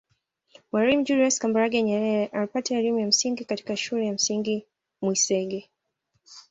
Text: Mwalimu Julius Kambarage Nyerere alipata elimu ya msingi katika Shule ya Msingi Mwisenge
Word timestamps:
Mwalimu 0.71 1.03
Julius 1.05 1.39
Kambarage 1.41 1.81
Nyerere 1.81 2.25
alipata 2.25 2.75
elimu 2.77 2.99
ya 2.99 3.07
msingi 3.07 3.45
katika 3.45 3.77
Shule 3.77 4.05
ya 4.05 4.13
Msingi 4.13 4.65
Mwisenge 5.01 5.69